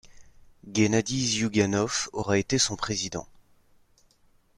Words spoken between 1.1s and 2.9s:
Ziouganov aura été son